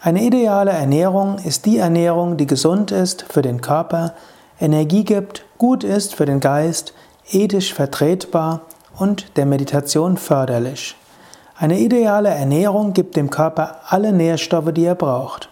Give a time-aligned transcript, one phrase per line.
[0.01, 4.13] Eine ideale Ernährung ist die Ernährung, die gesund ist für den Körper,
[4.59, 6.93] Energie gibt, gut ist für den Geist,
[7.31, 8.61] ethisch vertretbar
[8.97, 10.95] und der Meditation förderlich.
[11.57, 15.49] Eine ideale Ernährung gibt dem Körper alle Nährstoffe, die er braucht.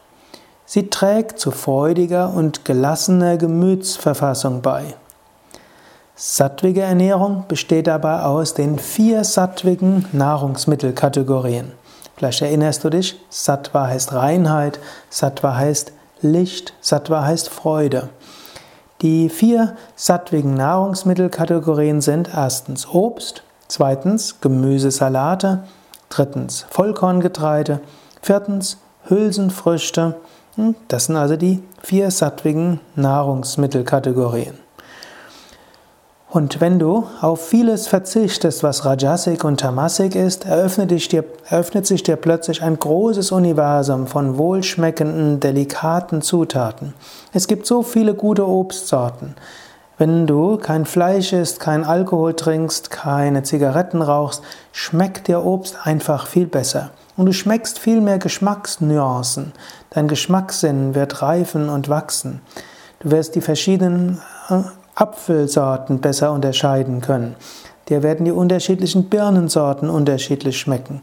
[0.66, 4.96] Sie trägt zu freudiger und gelassener Gemütsverfassung bei.
[6.16, 11.74] Sattwige Ernährung besteht dabei aus den vier sattwigen Nahrungsmittelkategorien.
[12.16, 18.10] Vielleicht erinnerst du dich, Sattva heißt Reinheit, Sattva heißt Licht, Sattva heißt Freude.
[19.02, 25.64] Die vier sattwigen Nahrungsmittelkategorien sind erstens Obst, zweitens Gemüsesalate,
[26.10, 27.80] drittens Vollkorngetreide,
[28.22, 30.16] viertens Hülsenfrüchte.
[30.56, 34.67] Hm, das sind also die vier sattwigen Nahrungsmittelkategorien.
[36.30, 42.04] Und wenn du auf vieles verzichtest, was Rajasik und Tamasik ist, eröffnet, dir, eröffnet, sich
[42.04, 46.94] dir plötzlich ein großes Universum von wohlschmeckenden, delikaten Zutaten.
[47.32, 49.36] Es gibt so viele gute Obstsorten.
[49.98, 56.28] Wenn du kein Fleisch isst, kein Alkohol trinkst, keine Zigaretten rauchst, schmeckt dir Obst einfach
[56.28, 56.92] viel besser.
[57.16, 59.54] Und du schmeckst viel mehr Geschmacksnuancen.
[59.90, 62.42] Dein Geschmackssinn wird reifen und wachsen.
[63.00, 64.62] Du wirst die verschiedenen äh,
[64.98, 67.36] Apfelsorten besser unterscheiden können.
[67.88, 71.02] Dir werden die unterschiedlichen Birnensorten unterschiedlich schmecken.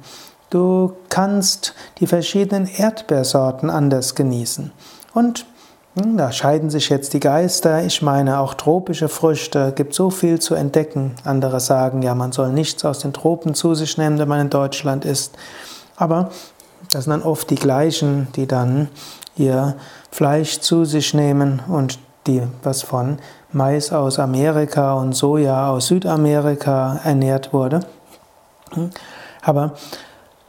[0.50, 4.72] Du kannst die verschiedenen Erdbeersorten anders genießen.
[5.14, 5.46] Und
[5.96, 7.84] hm, da scheiden sich jetzt die Geister.
[7.84, 11.14] Ich meine, auch tropische Früchte gibt so viel zu entdecken.
[11.24, 14.50] Andere sagen, ja, man soll nichts aus den Tropen zu sich nehmen, wenn man in
[14.50, 15.36] Deutschland ist.
[15.96, 16.30] Aber
[16.90, 18.88] das sind dann oft die gleichen, die dann
[19.36, 19.76] ihr
[20.10, 23.18] Fleisch zu sich nehmen und die was von
[23.54, 27.80] Mais aus Amerika und Soja aus Südamerika ernährt wurde.
[29.42, 29.74] Aber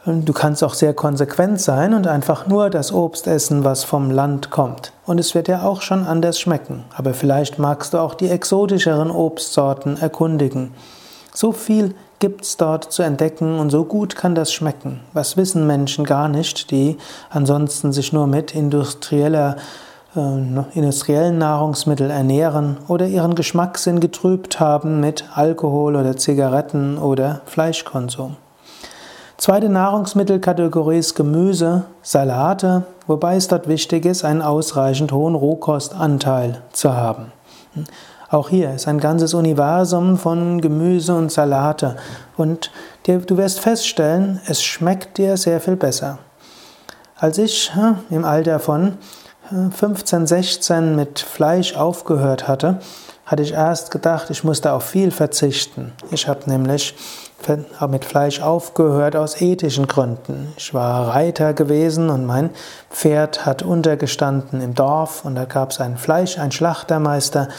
[0.05, 4.49] du kannst auch sehr konsequent sein und einfach nur das Obst essen, was vom Land
[4.49, 4.91] kommt.
[5.05, 6.83] Und es wird ja auch schon anders schmecken.
[6.95, 10.73] Aber vielleicht magst du auch die exotischeren Obstsorten erkundigen.
[11.31, 15.01] So viel gibt es dort zu entdecken und so gut kann das schmecken.
[15.13, 16.97] Was wissen Menschen gar nicht, die
[17.29, 19.57] ansonsten sich nur mit industrieller
[20.15, 28.37] industriellen Nahrungsmittel ernähren oder ihren Geschmackssinn getrübt haben mit Alkohol oder Zigaretten oder Fleischkonsum.
[29.37, 36.93] Zweite Nahrungsmittelkategorie ist Gemüse, Salate, wobei es dort wichtig ist, einen ausreichend hohen Rohkostanteil zu
[36.93, 37.33] haben.
[38.29, 41.97] Auch hier ist ein ganzes Universum von Gemüse und Salate
[42.37, 42.71] und
[43.05, 46.19] du wirst feststellen, es schmeckt dir sehr viel besser.
[47.17, 47.71] Als ich
[48.09, 48.93] im Alter von
[49.49, 52.79] 15, 16 mit Fleisch aufgehört hatte,
[53.25, 55.93] hatte ich erst gedacht, ich musste auf viel verzichten.
[56.11, 56.95] Ich habe nämlich
[57.89, 60.51] mit Fleisch aufgehört aus ethischen Gründen.
[60.57, 62.49] Ich war Reiter gewesen und mein
[62.89, 67.49] Pferd hat untergestanden im Dorf und da gab es ein Fleisch, ein Schlachtermeister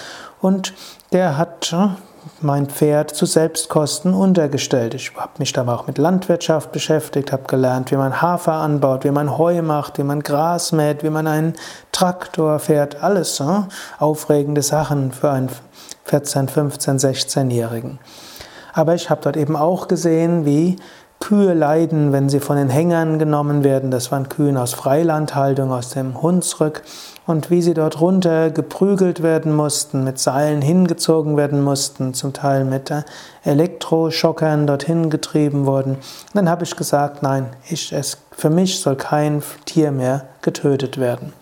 [0.40, 0.72] und
[1.12, 1.74] der hat
[2.40, 4.94] mein Pferd zu Selbstkosten untergestellt.
[4.94, 9.10] Ich habe mich dann auch mit Landwirtschaft beschäftigt, habe gelernt, wie man Hafer anbaut, wie
[9.10, 11.54] man Heu macht, wie man Gras mäht, wie man einen
[11.92, 13.02] Traktor fährt.
[13.02, 13.66] Alles so
[13.98, 15.50] aufregende Sachen für einen
[16.04, 17.98] 14, 15, 16-Jährigen.
[18.72, 20.76] Aber ich habe dort eben auch gesehen, wie
[21.18, 23.90] Kühe leiden, wenn sie von den Hängern genommen werden.
[23.90, 26.82] Das waren Kühen aus Freilandhaltung, aus dem Hunsrück.
[27.26, 32.64] Und wie sie dort runter geprügelt werden mussten, mit Seilen hingezogen werden mussten, zum Teil
[32.64, 33.02] mit äh,
[33.44, 35.96] Elektroschockern dorthin getrieben wurden.
[35.96, 40.98] Und dann habe ich gesagt, nein, ich, es, für mich soll kein Tier mehr getötet
[40.98, 41.32] werden.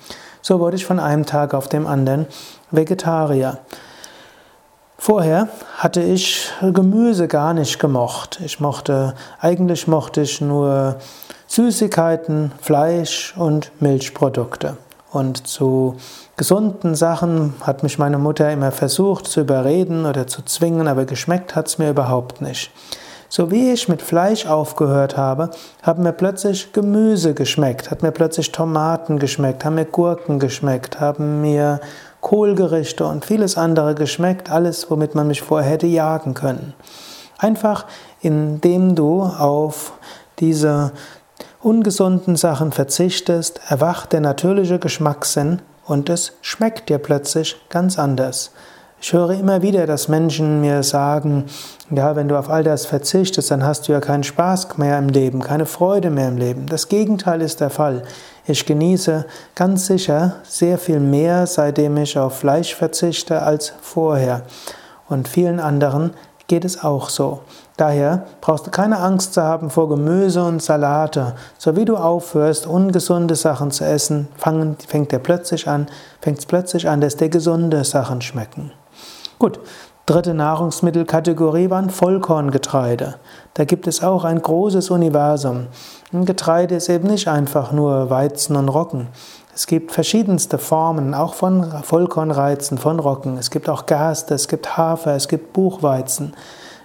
[0.41, 2.27] So wurde ich von einem Tag auf dem anderen
[2.71, 3.59] Vegetarier.
[4.99, 8.41] Vorher hatte ich Gemüse gar nicht gemocht.
[8.43, 10.97] Ich mochte, eigentlich mochte ich nur
[11.47, 14.79] Süßigkeiten, Fleisch und Milchprodukte.
[15.15, 15.97] Und zu
[16.37, 21.55] gesunden Sachen hat mich meine Mutter immer versucht zu überreden oder zu zwingen, aber geschmeckt
[21.55, 22.71] hat es mir überhaupt nicht.
[23.29, 25.51] So wie ich mit Fleisch aufgehört habe,
[25.83, 31.41] haben mir plötzlich Gemüse geschmeckt, hat mir plötzlich Tomaten geschmeckt, haben mir Gurken geschmeckt, haben
[31.41, 31.81] mir
[32.21, 36.75] Kohlgerichte und vieles andere geschmeckt, alles, womit man mich vorher hätte jagen können.
[37.39, 37.87] Einfach
[38.21, 39.93] indem du auf
[40.39, 40.93] diese
[41.65, 48.53] ungesunden Sachen verzichtest, erwacht der natürliche Geschmackssinn und es schmeckt dir plötzlich ganz anders.
[49.01, 51.45] Ich höre immer wieder, dass Menschen mir sagen,
[51.91, 55.09] ja, wenn du auf all das verzichtest, dann hast du ja keinen Spaß mehr im
[55.09, 56.67] Leben, keine Freude mehr im Leben.
[56.67, 58.03] Das Gegenteil ist der Fall.
[58.47, 64.43] Ich genieße ganz sicher sehr viel mehr, seitdem ich auf Fleisch verzichte, als vorher.
[65.09, 66.13] Und vielen anderen
[66.47, 67.41] geht es auch so.
[67.77, 71.35] Daher brauchst du keine Angst zu haben vor Gemüse und Salate.
[71.59, 75.89] So wie du aufhörst, ungesunde Sachen zu essen, fängt dir plötzlich an,
[76.21, 78.73] fängt es plötzlich an, dass dir gesunde Sachen schmecken.
[79.39, 79.59] Gut.
[80.07, 83.15] Dritte Nahrungsmittelkategorie waren Vollkorngetreide.
[83.55, 85.69] Da gibt es auch ein großes Universum.
[86.13, 89.09] Ein Getreide ist eben nicht einfach nur Weizen und Roggen.
[89.55, 93.39] Es gibt verschiedenste Formen, auch von Vollkornreizen, von Roggen.
[93.39, 96.35] Es gibt auch Gerste, es gibt Hafer, es gibt Buchweizen.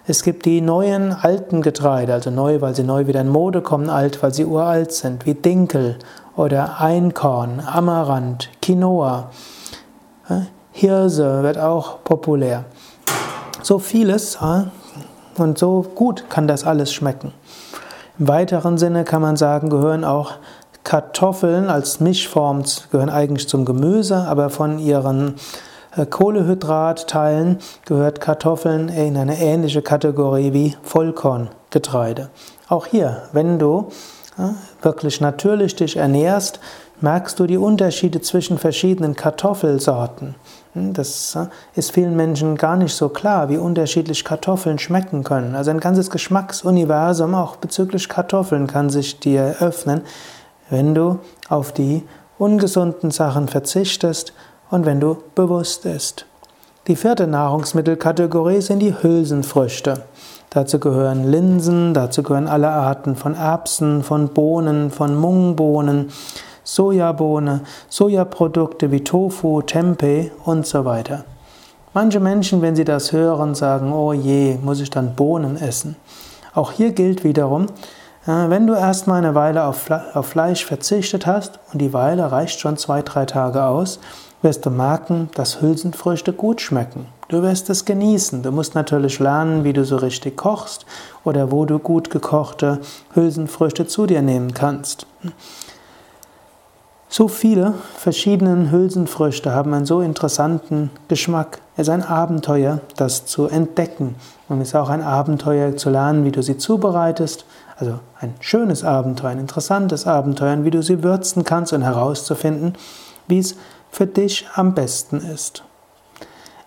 [0.10, 3.92] Es gibt die neuen alten Getreide, also neu, weil sie neu wieder in Mode kommen,
[3.92, 6.00] alt, weil sie uralt sind, wie Dinkel
[6.36, 9.30] oder Einkorn, Amaranth, Quinoa.
[10.72, 12.66] Hirse wird auch populär.
[13.62, 14.40] So vieles
[15.38, 17.32] und so gut kann das alles schmecken.
[18.18, 20.32] Im weiteren Sinne kann man sagen, gehören auch
[20.84, 25.36] Kartoffeln als Mischform, gehören eigentlich zum Gemüse, aber von ihren
[26.10, 32.30] Kohlehydrat-Teilen gehört Kartoffeln in eine ähnliche Kategorie wie Vollkorngetreide.
[32.68, 33.90] Auch hier, wenn du
[34.82, 36.60] wirklich natürlich dich ernährst,
[37.02, 40.36] merkst du die Unterschiede zwischen verschiedenen Kartoffelsorten.
[40.74, 45.56] Hm, das äh, ist vielen Menschen gar nicht so klar, wie unterschiedlich Kartoffeln schmecken können.
[45.56, 50.02] Also ein ganzes Geschmacksuniversum auch bezüglich Kartoffeln kann sich dir öffnen,
[50.70, 52.04] wenn du auf die
[52.38, 54.34] ungesunden Sachen verzichtest
[54.70, 56.26] und wenn du bewusst isst.
[56.88, 60.06] Die vierte Nahrungsmittelkategorie sind die Hülsenfrüchte.
[60.50, 66.10] Dazu gehören Linsen, dazu gehören alle Arten von Erbsen, von Bohnen, von Mungbohnen,
[66.64, 71.26] Sojabohne, Sojaprodukte wie Tofu, Tempeh und so weiter.
[71.94, 75.96] Manche Menschen, wenn sie das hören, sagen, oh je, muss ich dann Bohnen essen?
[76.56, 77.68] Auch hier gilt wiederum,
[78.26, 79.90] äh, wenn du erstmal eine Weile auf
[80.28, 84.00] Fleisch verzichtet hast und die Weile reicht schon zwei, drei Tage aus,
[84.42, 87.08] wirst du merken, dass Hülsenfrüchte gut schmecken.
[87.28, 88.42] Du wirst es genießen.
[88.42, 90.86] Du musst natürlich lernen, wie du so richtig kochst
[91.24, 92.80] oder wo du gut gekochte
[93.14, 95.06] Hülsenfrüchte zu dir nehmen kannst.
[97.12, 101.60] So viele verschiedene Hülsenfrüchte haben einen so interessanten Geschmack.
[101.76, 104.16] Es ist ein Abenteuer, das zu entdecken.
[104.48, 107.46] Und es ist auch ein Abenteuer zu lernen, wie du sie zubereitest.
[107.78, 112.74] Also ein schönes Abenteuer, ein interessantes Abenteuer, wie du sie würzen kannst und herauszufinden,
[113.28, 113.56] wie es
[113.92, 115.64] für dich am besten ist.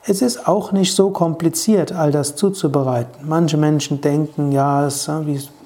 [0.04, 3.28] Es ist auch nicht so kompliziert, all das zuzubereiten.
[3.28, 5.08] Manche Menschen denken, ja, das,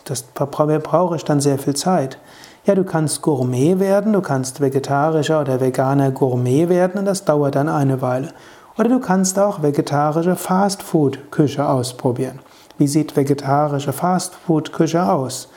[0.04, 2.18] das brauche ich dann sehr viel Zeit.
[2.66, 7.54] Ja, du kannst Gourmet werden, du kannst vegetarischer oder veganer Gourmet werden und das dauert
[7.54, 8.34] dann eine Weile.
[8.76, 12.40] Oder du kannst auch vegetarische Fastfood-Küche ausprobieren.
[12.76, 15.48] Wie sieht vegetarische Fastfood-Küche aus?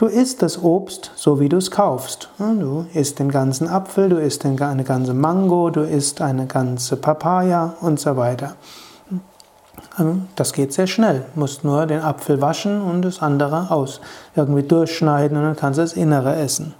[0.00, 2.30] Du isst das Obst so, wie du es kaufst.
[2.38, 7.74] Du isst den ganzen Apfel, du isst eine ganze Mango, du isst eine ganze Papaya
[7.82, 8.54] und so weiter.
[10.36, 11.26] Das geht sehr schnell.
[11.34, 14.00] Du musst nur den Apfel waschen und das andere aus.
[14.34, 16.74] Irgendwie durchschneiden und dann kannst du das Innere essen.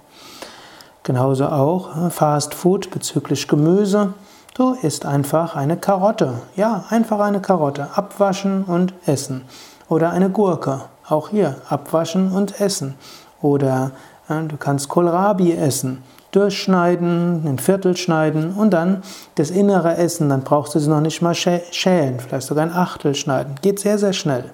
[1.03, 4.15] Genauso auch äh, Fast Food bezüglich Gemüse.
[4.55, 6.41] Du isst einfach eine Karotte.
[6.55, 7.89] Ja, einfach eine Karotte.
[7.93, 9.43] Abwaschen und essen.
[9.89, 10.81] Oder eine Gurke.
[11.11, 12.95] Auch hier abwaschen und essen.
[13.41, 13.91] Oder
[14.29, 16.03] äh, du kannst Kohlrabi essen.
[16.31, 19.03] Durchschneiden, ein Viertel schneiden und dann
[19.35, 20.29] das Innere essen.
[20.29, 23.55] Dann brauchst du es noch nicht mal schälen, vielleicht sogar ein Achtel schneiden.
[23.61, 24.51] Geht sehr, sehr schnell.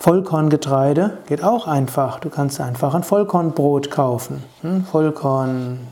[0.00, 2.18] Vollkorngetreide geht auch einfach.
[2.18, 4.42] Du kannst einfach ein Vollkornbrot kaufen.
[4.62, 5.86] Hm, Vollkorn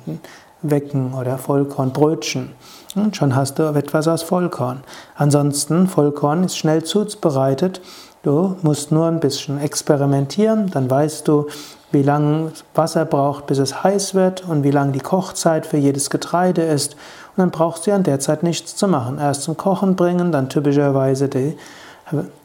[0.62, 2.50] wecken oder Vollkornbrötchen.
[2.96, 4.82] Und hm, schon hast du etwas aus Vollkorn.
[5.14, 7.80] Ansonsten, Vollkorn ist schnell zubereitet
[8.28, 11.46] Du musst nur ein bisschen experimentieren, dann weißt du,
[11.92, 16.10] wie lange Wasser braucht, bis es heiß wird und wie lange die Kochzeit für jedes
[16.10, 16.92] Getreide ist.
[16.92, 19.16] Und dann brauchst du an der Zeit nichts zu machen.
[19.16, 21.56] Erst zum Kochen bringen, dann typischerweise die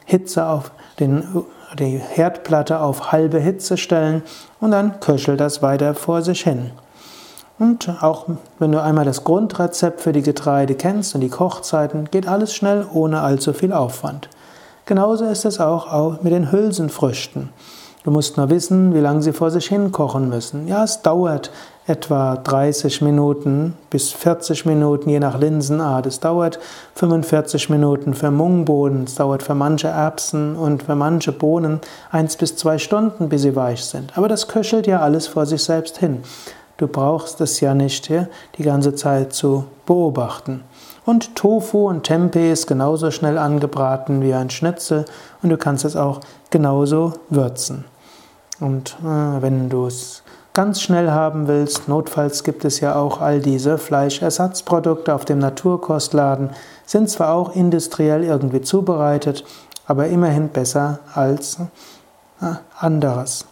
[0.05, 0.71] Hitze auf
[1.01, 1.43] den,
[1.77, 4.23] die Herdplatte auf halbe Hitze stellen
[4.61, 6.71] und dann köchelt das weiter vor sich hin.
[7.59, 12.25] Und auch wenn du einmal das Grundrezept für die Getreide kennst und die Kochzeiten, geht
[12.25, 14.29] alles schnell ohne allzu viel Aufwand.
[14.85, 17.49] Genauso ist es auch mit den Hülsenfrüchten.
[18.03, 20.67] Du musst nur wissen, wie lange sie vor sich hin kochen müssen.
[20.67, 21.51] Ja, es dauert
[21.87, 26.05] etwa 30 Minuten bis 40 Minuten, je nach Linsenart.
[26.05, 26.59] Es dauert
[26.95, 31.79] 45 Minuten für Mungbohnen, es dauert für manche Erbsen und für manche Bohnen
[32.11, 34.17] eins bis zwei Stunden, bis sie weich sind.
[34.17, 36.23] Aber das köchelt ja alles vor sich selbst hin.
[36.75, 40.63] Du brauchst es ja nicht die ganze Zeit zu beobachten.
[41.05, 45.05] Und Tofu und Tempeh ist genauso schnell angebraten wie ein Schnitzel
[45.41, 47.85] und du kannst es auch genauso würzen.
[48.59, 53.39] Und äh, wenn du es ganz schnell haben willst, notfalls gibt es ja auch all
[53.39, 56.51] diese Fleischersatzprodukte auf dem Naturkostladen,
[56.85, 59.43] sind zwar auch industriell irgendwie zubereitet,
[59.87, 61.57] aber immerhin besser als
[62.41, 63.45] äh, anderes.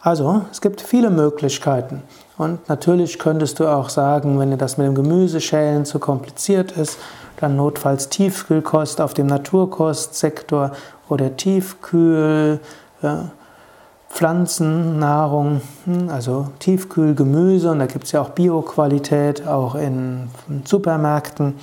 [0.00, 2.02] Also, es gibt viele Möglichkeiten.
[2.42, 6.98] Und natürlich könntest du auch sagen, wenn dir das mit dem Gemüseschälen zu kompliziert ist,
[7.36, 10.72] dann notfalls Tiefkühlkost auf dem Naturkostsektor
[11.08, 12.58] oder Tiefkühl,
[13.00, 13.30] ja,
[14.08, 20.28] Pflanzennahrung, hm, also Tiefkühlgemüse und da gibt es ja auch Bioqualität, auch in
[20.64, 21.54] Supermärkten.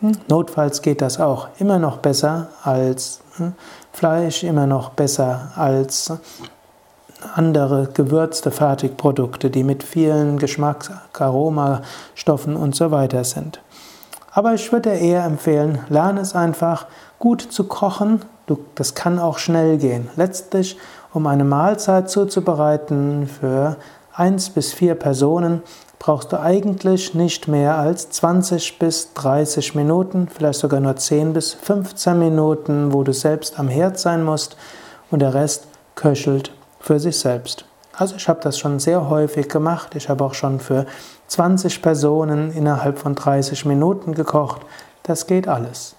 [0.00, 3.54] Hm, notfalls geht das auch immer noch besser als hm,
[3.92, 6.12] Fleisch, immer noch besser als
[7.34, 13.60] andere gewürzte Fertigprodukte, die mit vielen Geschmacks-, Aromastoffen und so weiter sind.
[14.32, 16.86] Aber ich würde eher empfehlen, lerne es einfach
[17.18, 18.22] gut zu kochen.
[18.46, 20.08] Du, das kann auch schnell gehen.
[20.16, 20.78] Letztlich,
[21.12, 23.76] um eine Mahlzeit zuzubereiten für
[24.14, 25.62] eins bis vier Personen,
[25.98, 31.54] brauchst du eigentlich nicht mehr als 20 bis 30 Minuten, vielleicht sogar nur 10 bis
[31.54, 34.56] 15 Minuten, wo du selbst am Herd sein musst
[35.10, 36.52] und der Rest köchelt
[36.82, 37.64] für sich selbst.
[37.94, 39.94] Also ich habe das schon sehr häufig gemacht.
[39.94, 40.86] Ich habe auch schon für
[41.28, 44.62] 20 Personen innerhalb von 30 Minuten gekocht.
[45.02, 45.94] Das geht alles.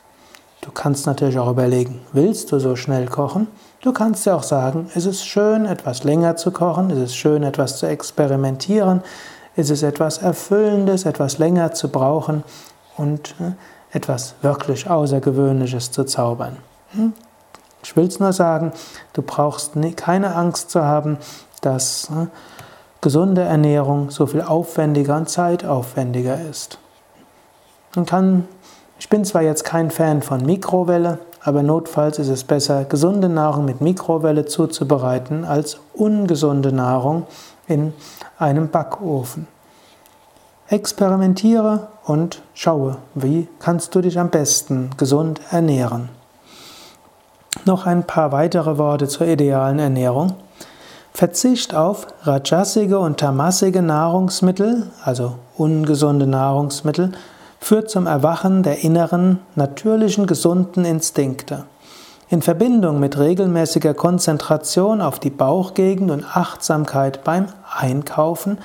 [0.61, 3.47] Du kannst natürlich auch überlegen, willst du so schnell kochen?
[3.81, 7.43] Du kannst ja auch sagen, es ist schön, etwas länger zu kochen, es ist schön,
[7.43, 9.01] etwas zu experimentieren,
[9.57, 12.43] es ist etwas Erfüllendes, etwas länger zu brauchen
[12.95, 13.51] und äh,
[13.95, 16.57] etwas wirklich Außergewöhnliches zu zaubern.
[17.83, 18.71] Ich will es nur sagen,
[19.13, 21.17] du brauchst keine Angst zu haben,
[21.61, 22.27] dass äh,
[23.01, 26.79] gesunde Ernährung so viel aufwendiger und zeitaufwendiger ist.
[27.95, 28.47] Man kann,
[28.97, 33.65] ich bin zwar jetzt kein Fan von Mikrowelle, aber notfalls ist es besser, gesunde Nahrung
[33.65, 37.27] mit Mikrowelle zuzubereiten, als ungesunde Nahrung
[37.67, 37.93] in
[38.39, 39.47] einem Backofen.
[40.69, 46.09] Experimentiere und schaue, wie kannst du dich am besten gesund ernähren.
[47.65, 50.33] Noch ein paar weitere Worte zur idealen Ernährung.
[51.13, 57.11] Verzicht auf rajasige und tamasige Nahrungsmittel, also ungesunde Nahrungsmittel,
[57.59, 61.65] führt zum Erwachen der inneren, natürlichen, gesunden Instinkte.
[62.29, 68.57] In Verbindung mit regelmäßiger Konzentration auf die Bauchgegend und Achtsamkeit beim Einkaufen,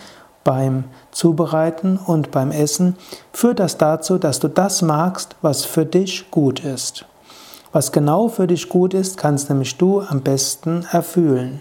[0.43, 2.97] beim Zubereiten und beim Essen
[3.33, 7.05] führt das dazu, dass du das magst, was für dich gut ist.
[7.71, 11.61] Was genau für dich gut ist, kannst nämlich du am besten erfühlen.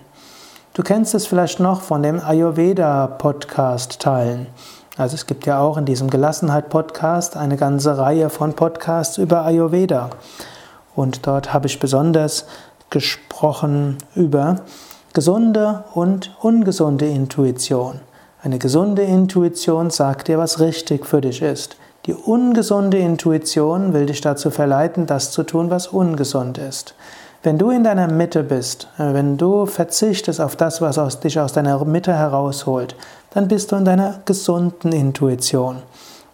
[0.73, 4.47] Du kennst es vielleicht noch von dem Ayurveda-Podcast-Teilen.
[4.95, 10.11] Also es gibt ja auch in diesem Gelassenheit-Podcast eine ganze Reihe von Podcasts über Ayurveda.
[10.95, 12.45] Und dort habe ich besonders
[12.89, 14.61] gesprochen über
[15.11, 17.99] gesunde und ungesunde Intuition.
[18.41, 21.75] Eine gesunde Intuition sagt dir, was richtig für dich ist.
[22.07, 26.95] Die ungesunde Intuition will dich dazu verleiten, das zu tun, was ungesund ist.
[27.43, 31.37] Wenn du in deiner Mitte bist, äh, wenn du verzichtest auf das, was aus dich
[31.37, 32.95] aus deiner Mitte herausholt,
[33.33, 35.77] dann bist du in deiner gesunden Intuition.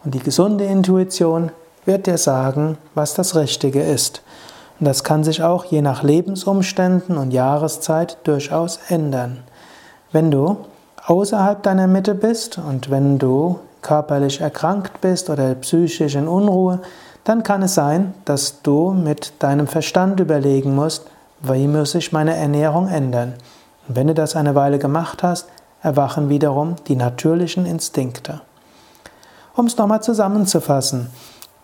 [0.05, 1.51] Und die gesunde Intuition
[1.85, 4.21] wird dir sagen, was das Richtige ist.
[4.79, 9.39] Und das kann sich auch je nach Lebensumständen und Jahreszeit durchaus ändern.
[10.11, 10.57] Wenn du
[11.05, 16.79] außerhalb deiner Mitte bist und wenn du körperlich erkrankt bist oder psychisch in Unruhe,
[17.23, 21.05] dann kann es sein, dass du mit deinem Verstand überlegen musst,
[21.41, 23.33] wie muss ich meine Ernährung ändern.
[23.87, 25.47] Und wenn du das eine Weile gemacht hast,
[25.81, 28.41] erwachen wiederum die natürlichen Instinkte.
[29.55, 31.09] Um es nochmal zusammenzufassen,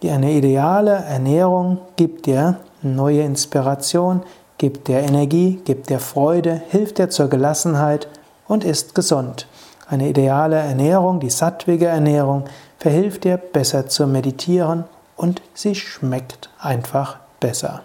[0.04, 4.22] eine ideale Ernährung gibt dir neue Inspiration,
[4.58, 8.08] gibt dir Energie, gibt dir Freude, hilft dir zur Gelassenheit
[8.48, 9.48] und ist gesund.
[9.90, 12.46] Eine ideale Ernährung, die sattwige Ernährung,
[12.78, 14.84] verhilft dir besser zu meditieren
[15.18, 17.82] und sie schmeckt einfach besser.